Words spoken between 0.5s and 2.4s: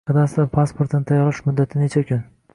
pasportini tayyorlash muddati necha kun?